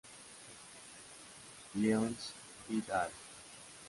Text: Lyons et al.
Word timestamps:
Lyons 1.75 2.31
et 2.71 2.89
al. 3.01 3.11